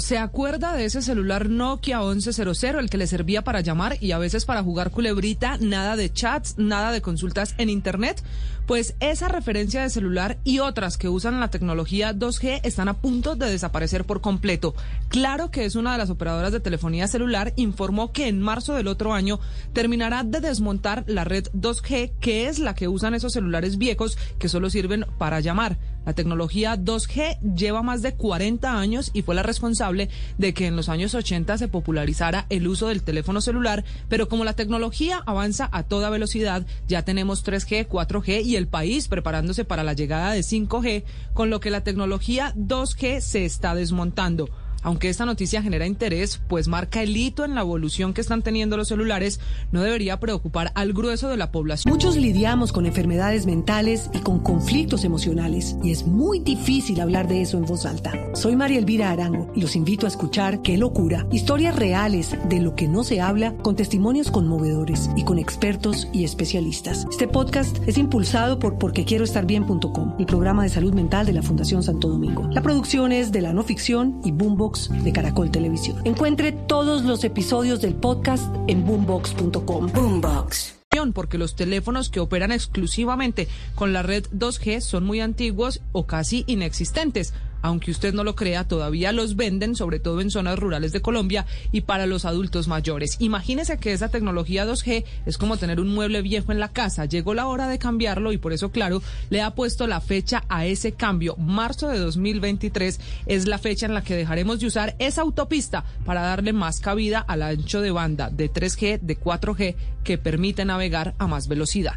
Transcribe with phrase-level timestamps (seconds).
[0.00, 4.18] ¿Se acuerda de ese celular Nokia 1100, el que le servía para llamar y a
[4.18, 5.58] veces para jugar culebrita?
[5.58, 8.22] Nada de chats, nada de consultas en Internet.
[8.66, 13.36] Pues esa referencia de celular y otras que usan la tecnología 2G están a punto
[13.36, 14.74] de desaparecer por completo.
[15.08, 18.88] Claro que es una de las operadoras de telefonía celular, informó que en marzo del
[18.88, 19.38] otro año
[19.74, 24.48] terminará de desmontar la red 2G, que es la que usan esos celulares viejos que
[24.48, 25.78] solo sirven para llamar.
[26.06, 30.76] La tecnología 2G lleva más de 40 años y fue la responsable de que en
[30.76, 35.68] los años 80 se popularizara el uso del teléfono celular, pero como la tecnología avanza
[35.72, 40.40] a toda velocidad, ya tenemos 3G, 4G y el país preparándose para la llegada de
[40.40, 44.48] 5G, con lo que la tecnología 2G se está desmontando.
[44.82, 48.76] Aunque esta noticia genera interés, pues marca el hito en la evolución que están teniendo
[48.76, 49.40] los celulares,
[49.72, 51.92] no debería preocupar al grueso de la población.
[51.92, 57.42] Muchos lidiamos con enfermedades mentales y con conflictos emocionales y es muy difícil hablar de
[57.42, 58.12] eso en voz alta.
[58.34, 62.74] Soy María Elvira Arango y los invito a escuchar Qué locura, historias reales de lo
[62.74, 67.06] que no se habla con testimonios conmovedores y con expertos y especialistas.
[67.10, 72.08] Este podcast es impulsado por porquequieroestarbien.com, el programa de salud mental de la Fundación Santo
[72.08, 72.48] Domingo.
[72.52, 74.32] La producción es de la no ficción y
[74.70, 76.00] Boombox de Caracol Televisión.
[76.04, 79.90] Encuentre todos los episodios del podcast en boombox.com.
[79.92, 80.80] Boombox
[81.14, 86.42] porque los teléfonos que operan exclusivamente con la red 2G son muy antiguos o casi
[86.48, 87.32] inexistentes
[87.62, 91.46] aunque usted no lo crea, todavía los venden, sobre todo en zonas rurales de Colombia
[91.72, 93.16] y para los adultos mayores.
[93.18, 97.04] Imagínese que esa tecnología 2G es como tener un mueble viejo en la casa.
[97.04, 100.66] Llegó la hora de cambiarlo y por eso, claro, le ha puesto la fecha a
[100.66, 101.36] ese cambio.
[101.36, 106.22] Marzo de 2023 es la fecha en la que dejaremos de usar esa autopista para
[106.22, 109.74] darle más cabida al ancho de banda de 3G, de 4G,
[110.04, 111.96] que permite navegar a más velocidad.